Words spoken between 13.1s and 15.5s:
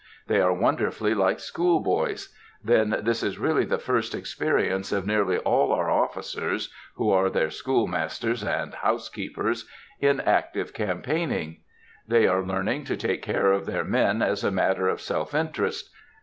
care of their men as a matter of self